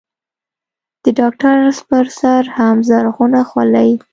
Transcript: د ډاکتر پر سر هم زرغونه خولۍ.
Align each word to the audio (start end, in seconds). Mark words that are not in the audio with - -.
د 1.03 1.05
ډاکتر 1.19 1.57
پر 1.89 2.05
سر 2.19 2.43
هم 2.57 2.75
زرغونه 2.89 3.39
خولۍ. 3.49 3.91